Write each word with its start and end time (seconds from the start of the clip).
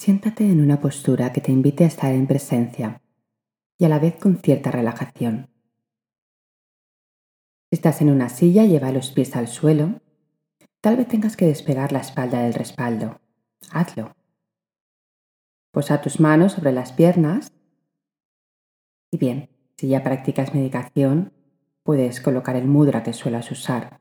Siéntate 0.00 0.44
en 0.44 0.62
una 0.62 0.80
postura 0.80 1.30
que 1.30 1.42
te 1.42 1.52
invite 1.52 1.84
a 1.84 1.86
estar 1.86 2.10
en 2.14 2.26
presencia 2.26 3.02
y 3.76 3.84
a 3.84 3.90
la 3.90 3.98
vez 3.98 4.16
con 4.16 4.38
cierta 4.38 4.70
relajación. 4.70 5.50
Si 7.68 7.76
estás 7.76 8.00
en 8.00 8.08
una 8.08 8.30
silla, 8.30 8.64
lleva 8.64 8.92
los 8.92 9.10
pies 9.10 9.36
al 9.36 9.46
suelo. 9.46 10.00
Tal 10.80 10.96
vez 10.96 11.06
tengas 11.06 11.36
que 11.36 11.44
despegar 11.44 11.92
la 11.92 11.98
espalda 11.98 12.40
del 12.40 12.54
respaldo. 12.54 13.20
Hazlo. 13.70 14.16
Posa 15.70 16.00
tus 16.00 16.18
manos 16.18 16.52
sobre 16.52 16.72
las 16.72 16.94
piernas. 16.94 17.52
Y 19.10 19.18
bien, 19.18 19.50
si 19.76 19.88
ya 19.88 20.02
practicas 20.02 20.54
meditación, 20.54 21.34
puedes 21.82 22.22
colocar 22.22 22.56
el 22.56 22.66
mudra 22.66 23.02
que 23.02 23.12
suelas 23.12 23.50
usar. 23.50 24.00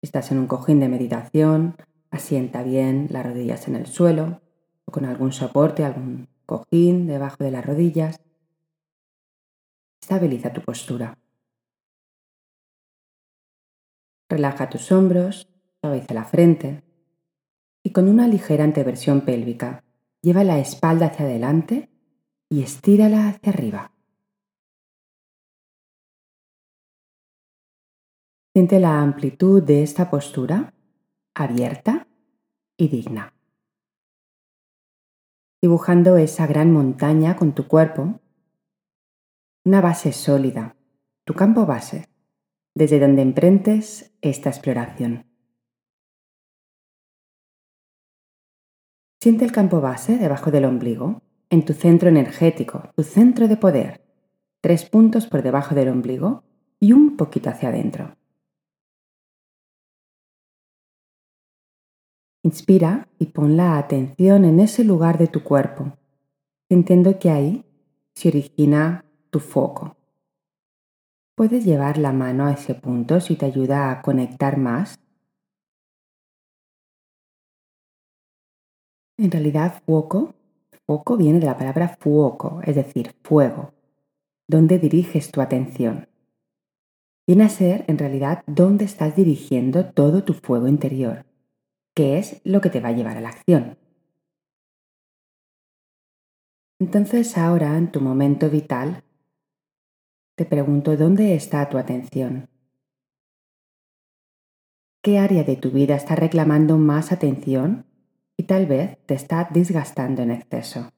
Si 0.00 0.08
estás 0.08 0.32
en 0.32 0.38
un 0.40 0.48
cojín 0.48 0.80
de 0.80 0.88
meditación, 0.88 1.76
asienta 2.10 2.62
bien 2.62 3.08
las 3.10 3.24
rodillas 3.24 3.68
en 3.68 3.76
el 3.76 3.86
suelo 3.86 4.40
o 4.84 4.92
con 4.92 5.04
algún 5.04 5.32
soporte, 5.32 5.84
algún 5.84 6.28
cojín 6.46 7.06
debajo 7.06 7.44
de 7.44 7.50
las 7.50 7.64
rodillas. 7.64 8.20
Estabiliza 10.00 10.52
tu 10.52 10.60
postura. 10.62 11.16
Relaja 14.28 14.70
tus 14.70 14.90
hombros, 14.92 15.48
suaviza 15.80 16.14
la 16.14 16.24
frente 16.24 16.82
y 17.82 17.92
con 17.92 18.08
una 18.08 18.28
ligera 18.28 18.64
anteversión 18.64 19.22
pélvica, 19.22 19.84
lleva 20.22 20.44
la 20.44 20.58
espalda 20.58 21.06
hacia 21.06 21.26
adelante 21.26 21.88
y 22.48 22.62
estírala 22.62 23.28
hacia 23.28 23.52
arriba. 23.52 23.92
Siente 28.52 28.80
la 28.80 29.00
amplitud 29.00 29.62
de 29.62 29.84
esta 29.84 30.10
postura, 30.10 30.74
abierta 31.42 32.06
y 32.76 32.88
digna. 32.88 33.34
Dibujando 35.62 36.16
esa 36.16 36.46
gran 36.46 36.72
montaña 36.72 37.36
con 37.36 37.54
tu 37.54 37.66
cuerpo, 37.68 38.20
una 39.64 39.80
base 39.80 40.12
sólida, 40.12 40.76
tu 41.24 41.34
campo 41.34 41.66
base, 41.66 42.08
desde 42.74 42.98
donde 42.98 43.22
emprentes 43.22 44.14
esta 44.22 44.48
exploración. 44.48 45.26
Siente 49.22 49.44
el 49.44 49.52
campo 49.52 49.80
base 49.80 50.16
debajo 50.16 50.50
del 50.50 50.64
ombligo, 50.64 51.22
en 51.50 51.64
tu 51.64 51.74
centro 51.74 52.08
energético, 52.08 52.90
tu 52.96 53.02
centro 53.02 53.48
de 53.48 53.56
poder, 53.56 54.00
tres 54.62 54.88
puntos 54.88 55.26
por 55.26 55.42
debajo 55.42 55.74
del 55.74 55.88
ombligo 55.88 56.44
y 56.78 56.92
un 56.92 57.16
poquito 57.16 57.50
hacia 57.50 57.68
adentro. 57.68 58.16
Inspira 62.42 63.08
y 63.18 63.26
pon 63.26 63.56
la 63.56 63.78
atención 63.78 64.44
en 64.44 64.60
ese 64.60 64.84
lugar 64.84 65.18
de 65.18 65.26
tu 65.26 65.42
cuerpo, 65.42 65.92
sintiendo 66.68 67.18
que 67.18 67.30
ahí 67.30 67.64
se 68.14 68.28
origina 68.28 69.04
tu 69.30 69.40
foco. 69.40 69.96
Puedes 71.34 71.64
llevar 71.64 71.98
la 71.98 72.12
mano 72.12 72.46
a 72.46 72.52
ese 72.52 72.74
punto 72.74 73.20
si 73.20 73.36
te 73.36 73.46
ayuda 73.46 73.90
a 73.90 74.02
conectar 74.02 74.56
más 74.56 75.00
En 79.20 79.30
realidad, 79.30 79.82
foco, 79.84 80.32
foco 80.86 81.18
viene 81.18 81.40
de 81.40 81.44
la 81.44 81.58
palabra 81.58 81.94
fuoco, 82.00 82.62
es 82.64 82.74
decir, 82.74 83.14
fuego. 83.22 83.74
¿Dónde 84.48 84.78
diriges 84.78 85.30
tu 85.30 85.42
atención? 85.42 86.08
Viene 87.26 87.44
a 87.44 87.50
ser, 87.50 87.84
en 87.86 87.98
realidad, 87.98 88.42
dónde 88.46 88.86
estás 88.86 89.14
dirigiendo 89.16 89.90
todo 89.90 90.24
tu 90.24 90.32
fuego 90.32 90.68
interior, 90.68 91.26
que 91.94 92.18
es 92.18 92.40
lo 92.44 92.60
que 92.60 92.70
te 92.70 92.80
va 92.80 92.88
a 92.88 92.92
llevar 92.92 93.16
a 93.16 93.20
la 93.20 93.30
acción. 93.30 93.78
Entonces 96.78 97.36
ahora, 97.36 97.76
en 97.76 97.92
tu 97.92 98.00
momento 98.00 98.48
vital, 98.48 99.04
te 100.36 100.46
pregunto 100.46 100.96
dónde 100.96 101.34
está 101.34 101.68
tu 101.68 101.76
atención. 101.76 102.48
¿Qué 105.02 105.18
área 105.18 105.44
de 105.44 105.56
tu 105.56 105.70
vida 105.70 105.94
está 105.96 106.14
reclamando 106.14 106.78
más 106.78 107.12
atención 107.12 107.86
y 108.40 108.44
tal 108.44 108.64
vez 108.64 108.96
te 109.04 109.12
está 109.12 109.50
desgastando 109.52 110.22
en 110.22 110.30
exceso. 110.30 110.90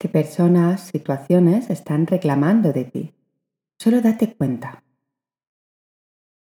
¿Qué 0.00 0.08
personas, 0.08 0.80
situaciones 0.80 1.70
están 1.70 2.08
reclamando 2.08 2.72
de 2.72 2.84
ti? 2.86 3.14
Solo 3.78 4.00
date 4.00 4.34
cuenta. 4.34 4.82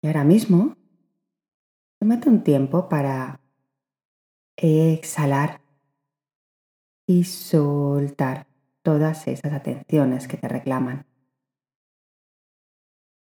Y 0.02 0.06
ahora 0.06 0.24
mismo, 0.24 0.76
tómate 1.98 2.28
un 2.28 2.42
tiempo 2.42 2.88
para 2.88 3.40
exhalar 4.56 5.60
y 7.06 7.24
soltar 7.24 8.46
todas 8.82 9.26
esas 9.26 9.52
atenciones 9.52 10.26
que 10.26 10.36
te 10.36 10.48
reclaman. 10.48 11.06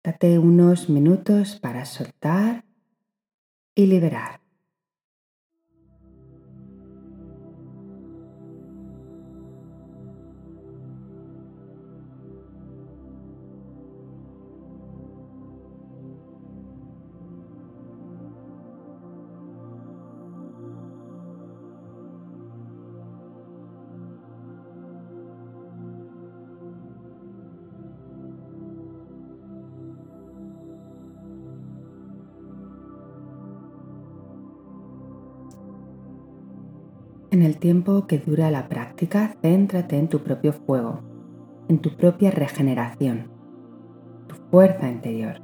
Date 0.04 0.38
unos 0.38 0.88
minutos 0.88 1.58
para 1.60 1.84
soltar 1.84 2.64
y 3.74 3.86
liberar. 3.86 4.40
En 37.32 37.42
el 37.42 37.58
tiempo 37.58 38.08
que 38.08 38.18
dura 38.18 38.50
la 38.50 38.68
práctica, 38.68 39.36
céntrate 39.40 39.96
en 39.96 40.08
tu 40.08 40.18
propio 40.18 40.52
fuego, 40.52 40.98
en 41.68 41.78
tu 41.78 41.96
propia 41.96 42.32
regeneración, 42.32 43.30
tu 44.26 44.34
fuerza 44.50 44.88
interior. 44.88 45.40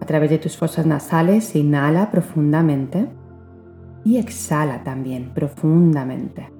A 0.00 0.04
través 0.04 0.30
de 0.30 0.38
tus 0.38 0.56
fosas 0.56 0.84
nasales, 0.84 1.54
inhala 1.54 2.10
profundamente 2.10 3.08
y 4.04 4.16
exhala 4.16 4.82
también 4.82 5.32
profundamente. 5.32 6.50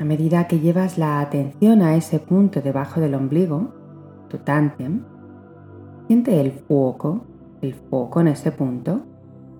A 0.00 0.04
medida 0.04 0.48
que 0.48 0.58
llevas 0.58 0.98
la 0.98 1.20
atención 1.20 1.80
a 1.80 1.94
ese 1.94 2.18
punto 2.18 2.60
debajo 2.60 3.00
del 3.00 3.14
ombligo, 3.14 3.72
tu 4.28 4.38
tantem, 4.38 5.04
siente 6.08 6.40
el 6.40 6.50
foco, 6.50 7.24
el 7.60 7.74
foco 7.74 8.20
en 8.20 8.26
ese 8.26 8.50
punto 8.50 9.13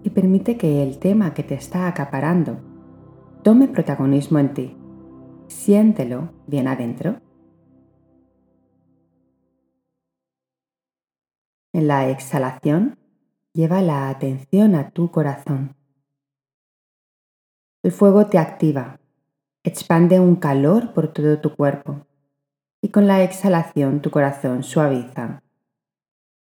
y 0.04 0.10
permite 0.10 0.58
que 0.58 0.82
el 0.82 0.98
tema 0.98 1.32
que 1.32 1.42
te 1.42 1.54
está 1.54 1.88
acaparando 1.88 2.58
tome 3.42 3.68
protagonismo 3.68 4.38
en 4.38 4.54
ti. 4.54 4.76
Siéntelo 5.48 6.30
bien 6.46 6.68
adentro. 6.68 7.20
En 11.72 11.88
la 11.88 12.08
exhalación, 12.10 12.98
lleva 13.54 13.80
la 13.80 14.10
atención 14.10 14.74
a 14.74 14.90
tu 14.90 15.10
corazón. 15.10 15.74
El 17.82 17.90
fuego 17.90 18.26
te 18.26 18.38
activa, 18.38 19.00
expande 19.62 20.20
un 20.20 20.36
calor 20.36 20.92
por 20.92 21.12
todo 21.12 21.40
tu 21.40 21.56
cuerpo 21.56 22.06
y 22.82 22.90
con 22.90 23.06
la 23.06 23.22
exhalación 23.22 24.00
tu 24.00 24.10
corazón 24.10 24.62
suaviza, 24.62 25.42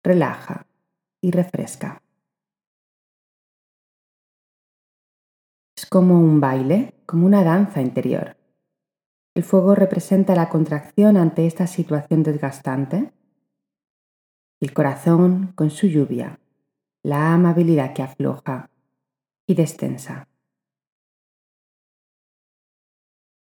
relaja 0.02 0.66
y 1.20 1.30
refresca. 1.30 2.03
Como 5.94 6.18
un 6.18 6.40
baile, 6.40 6.92
como 7.06 7.24
una 7.24 7.44
danza 7.44 7.80
interior. 7.80 8.36
El 9.32 9.44
fuego 9.44 9.76
representa 9.76 10.34
la 10.34 10.48
contracción 10.48 11.16
ante 11.16 11.46
esta 11.46 11.68
situación 11.68 12.24
desgastante. 12.24 13.12
El 14.58 14.74
corazón 14.74 15.52
con 15.54 15.70
su 15.70 15.86
lluvia, 15.86 16.40
la 17.04 17.32
amabilidad 17.32 17.94
que 17.94 18.02
afloja 18.02 18.70
y 19.46 19.54
destensa. 19.54 20.26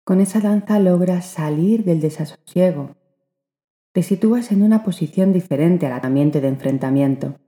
Con 0.03 0.21
esa 0.21 0.41
danza 0.41 0.81
logras 0.81 1.27
salir 1.27 1.85
del 1.85 2.01
desasosiego. 2.01 2.97
Te 3.93 4.03
sitúas 4.03 4.51
en 4.51 4.65
una 4.65 4.83
posición 4.83 5.33
diferente 5.33 5.87
al 5.87 6.05
ambiente 6.05 6.41
de 6.41 6.49
enfrentamiento. 6.49 7.39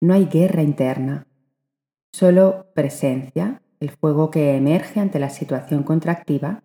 No 0.00 0.14
hay 0.14 0.26
guerra 0.26 0.62
interna, 0.62 1.26
solo 2.12 2.70
presencia 2.72 3.60
el 3.80 3.90
fuego 3.90 4.30
que 4.30 4.56
emerge 4.56 5.00
ante 5.00 5.18
la 5.18 5.30
situación 5.30 5.82
contractiva 5.82 6.62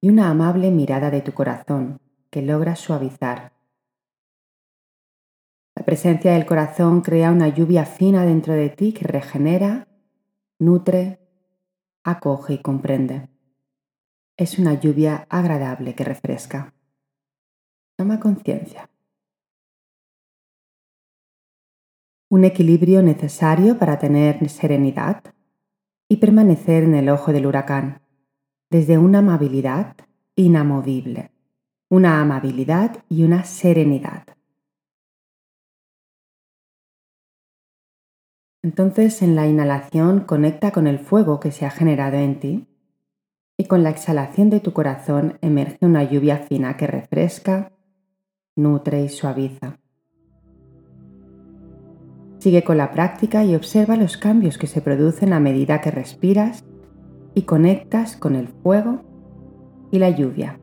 y 0.00 0.08
una 0.08 0.30
amable 0.30 0.70
mirada 0.70 1.10
de 1.10 1.22
tu 1.22 1.32
corazón 1.32 2.00
que 2.30 2.42
logra 2.42 2.76
suavizar, 2.76 3.52
La 5.80 5.86
presencia 5.86 6.34
del 6.34 6.44
corazón 6.44 7.00
crea 7.00 7.30
una 7.30 7.48
lluvia 7.48 7.86
fina 7.86 8.26
dentro 8.26 8.52
de 8.52 8.68
ti 8.68 8.92
que 8.92 9.06
regenera, 9.06 9.88
nutre, 10.58 11.20
acoge 12.04 12.52
y 12.52 12.58
comprende. 12.58 13.30
Es 14.36 14.58
una 14.58 14.74
lluvia 14.74 15.26
agradable 15.30 15.94
que 15.94 16.04
refresca. 16.04 16.74
Toma 17.96 18.20
conciencia. 18.20 18.90
Un 22.28 22.44
equilibrio 22.44 23.02
necesario 23.02 23.78
para 23.78 23.98
tener 23.98 24.50
serenidad 24.50 25.22
y 26.10 26.16
permanecer 26.16 26.82
en 26.82 26.96
el 26.96 27.08
ojo 27.08 27.32
del 27.32 27.46
huracán, 27.46 28.02
desde 28.68 28.98
una 28.98 29.20
amabilidad 29.20 29.94
inamovible, 30.34 31.30
una 31.88 32.20
amabilidad 32.20 33.04
y 33.08 33.22
una 33.22 33.44
serenidad. 33.44 34.24
Entonces 38.62 39.22
en 39.22 39.36
la 39.36 39.46
inhalación 39.46 40.20
conecta 40.20 40.72
con 40.72 40.88
el 40.88 40.98
fuego 40.98 41.38
que 41.38 41.52
se 41.52 41.64
ha 41.64 41.70
generado 41.70 42.16
en 42.16 42.40
ti 42.40 42.66
y 43.56 43.66
con 43.66 43.84
la 43.84 43.90
exhalación 43.90 44.50
de 44.50 44.58
tu 44.58 44.72
corazón 44.72 45.38
emerge 45.42 45.86
una 45.86 46.02
lluvia 46.02 46.38
fina 46.38 46.76
que 46.76 46.88
refresca, 46.88 47.70
nutre 48.56 49.04
y 49.04 49.08
suaviza. 49.08 49.79
Sigue 52.40 52.64
con 52.64 52.78
la 52.78 52.90
práctica 52.90 53.44
y 53.44 53.54
observa 53.54 53.96
los 53.96 54.16
cambios 54.16 54.56
que 54.56 54.66
se 54.66 54.80
producen 54.80 55.34
a 55.34 55.40
medida 55.40 55.82
que 55.82 55.90
respiras 55.90 56.64
y 57.34 57.42
conectas 57.42 58.16
con 58.16 58.34
el 58.34 58.48
fuego 58.48 59.02
y 59.90 59.98
la 59.98 60.08
lluvia. 60.08 60.58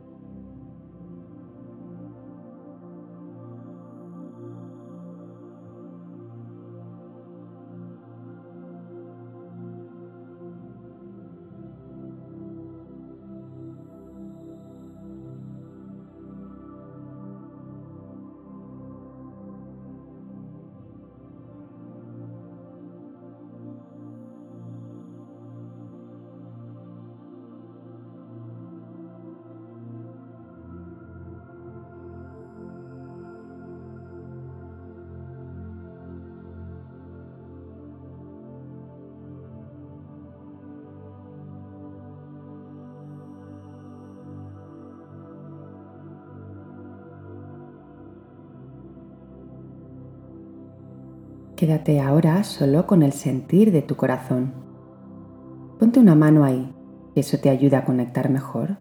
Quédate 51.57 51.99
ahora 51.99 52.43
solo 52.43 52.85
con 52.85 53.01
el 53.01 53.13
sentir 53.13 53.71
de 53.71 53.81
tu 53.81 53.95
corazón. 53.95 54.53
Ponte 55.79 55.99
una 55.99 56.13
mano 56.13 56.43
ahí, 56.43 56.71
eso 57.15 57.39
te 57.39 57.49
ayuda 57.49 57.79
a 57.79 57.83
conectar 57.83 58.29
mejor. 58.29 58.79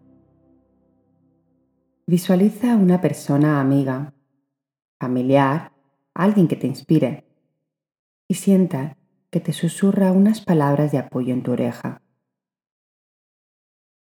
Visualiza 2.07 2.75
a 2.75 2.77
una 2.77 3.01
persona 3.01 3.63
amiga, 3.63 4.13
familiar, 5.01 5.73
alguien 6.13 6.49
que 6.49 6.57
te 6.57 6.67
inspire, 6.67 7.25
y 8.29 8.35
sienta 8.35 8.99
que 9.31 9.41
te 9.41 9.55
susurra 9.55 10.13
unas 10.13 10.43
palabras 10.43 10.93
de 10.93 10.99
apoyo 10.99 11.33
en 11.33 11.43
tu 11.43 11.53
oreja. 11.53 12.03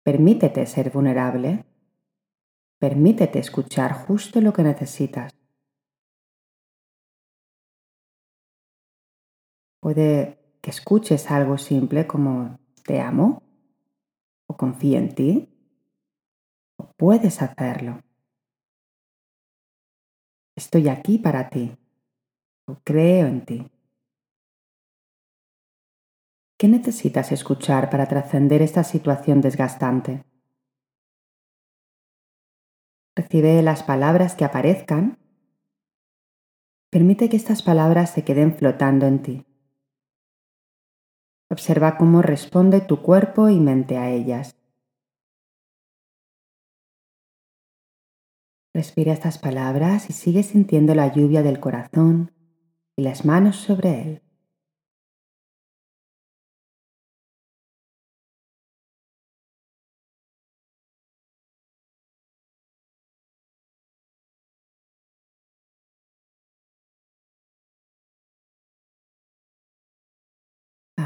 Permítete 0.01 0.65
ser 0.65 0.91
vulnerable. 0.91 1.65
Permítete 2.79 3.38
escuchar 3.38 3.91
justo 3.91 4.39
lo 4.39 4.53
que 4.53 4.63
necesitas. 4.63 5.40
Puede 9.81 10.38
que 10.62 10.69
escuches 10.69 11.31
algo 11.31 11.57
simple 11.57 12.06
como 12.06 12.60
te 12.86 13.01
amo 13.01 13.42
o 14.45 14.56
confío 14.56 15.00
en 15.00 15.16
ti 15.16 15.50
o 16.78 16.92
puedes 16.95 17.42
hacerlo. 17.42 18.04
Estoy 20.56 20.88
aquí 20.88 21.18
para 21.18 21.50
ti 21.50 21.75
o 22.68 22.75
creo 22.83 23.25
en 23.25 23.44
ti. 23.44 23.72
¿Qué 26.60 26.68
necesitas 26.68 27.31
escuchar 27.31 27.89
para 27.89 28.06
trascender 28.06 28.62
esta 28.62 28.83
situación 28.83 29.42
desgastante? 29.42 30.24
Recibe 33.16 33.63
las 33.63 33.81
palabras 33.81 34.36
que 34.36 34.45
aparezcan. 34.45 35.18
Permite 36.92 37.30
que 37.30 37.38
estas 37.38 37.63
palabras 37.63 38.12
se 38.12 38.24
queden 38.24 38.56
flotando 38.56 39.07
en 39.07 39.24
ti. 39.24 39.50
Observa 41.51 41.98
cómo 41.98 42.21
responde 42.21 42.80
tu 42.80 43.01
cuerpo 43.01 43.50
y 43.50 43.59
mente 43.59 43.98
a 43.98 44.09
ellas. 44.09 44.56
Respira 48.74 49.12
estas 49.12 49.38
palabras 49.38 50.09
y 50.09 50.13
sigue 50.13 50.44
sintiendo 50.44 50.95
la 50.95 51.13
lluvia 51.13 51.44
del 51.44 51.59
corazón 51.59 52.31
y 52.95 53.01
las 53.01 53.25
manos 53.25 53.57
sobre 53.57 54.01
él. 54.01 54.21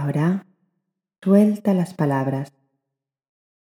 Ahora 0.06 0.46
suelta 1.24 1.74
las 1.74 1.96
palabras, 1.96 2.54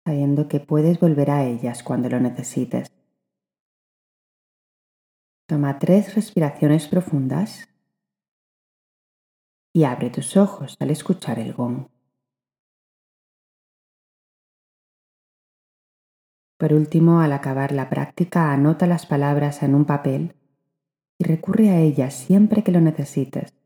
sabiendo 0.07 0.47
que 0.47 0.61
puedes 0.61 1.01
volver 1.01 1.33
a 1.33 1.45
ellas 1.45 1.83
cuando 1.83 2.09
lo 2.09 2.21
necesites. 2.21 2.93
Toma 5.49 5.81
tres 5.81 6.15
respiraciones 6.15 6.87
profundas 6.87 7.69
y 9.75 9.83
abre 9.83 10.11
tus 10.11 10.37
ojos 10.37 10.77
al 10.79 10.91
escuchar 10.91 11.41
el 11.41 11.55
gong. 11.55 11.89
Por 16.57 16.73
último, 16.73 17.21
al 17.21 17.33
acabar 17.33 17.73
la 17.73 17.91
práctica, 17.91 18.53
anota 18.53 18.87
las 18.87 19.07
palabras 19.07 19.65
en 19.65 19.75
un 19.75 19.87
papel 19.87 20.37
y 21.19 21.25
recurre 21.25 21.71
a 21.71 21.81
ellas 21.81 22.15
siempre 22.15 22.63
que 22.63 22.71
lo 22.71 22.81
necesites 22.81 23.58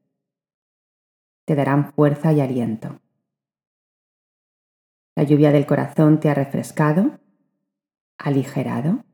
te 1.44 1.54
darán 1.54 1.92
fuerza 1.92 2.32
y 2.32 2.40
aliento. 2.40 3.00
La 5.14 5.24
lluvia 5.24 5.52
del 5.52 5.66
corazón 5.66 6.20
te 6.20 6.30
ha 6.30 6.34
refrescado, 6.34 7.20
aligerado 8.18 9.04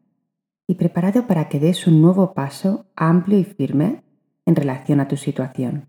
y 0.66 0.74
preparado 0.74 1.26
para 1.26 1.48
que 1.48 1.58
des 1.58 1.86
un 1.86 2.00
nuevo 2.00 2.34
paso 2.34 2.86
amplio 2.94 3.38
y 3.38 3.44
firme 3.44 4.04
en 4.46 4.54
relación 4.54 5.00
a 5.00 5.08
tu 5.08 5.16
situación. 5.16 5.88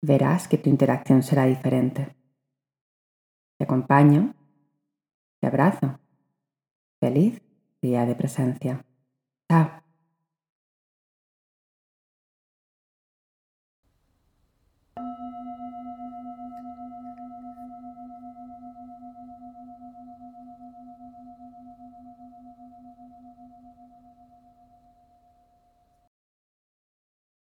Verás 0.00 0.48
que 0.48 0.58
tu 0.58 0.68
interacción 0.68 1.22
será 1.22 1.46
diferente. 1.46 2.16
Te 3.58 3.64
acompaño, 3.64 4.34
te 5.40 5.46
abrazo. 5.46 5.98
Feliz 7.00 7.42
día 7.80 8.06
de 8.06 8.14
presencia. 8.14 8.84
Chao. 9.50 9.81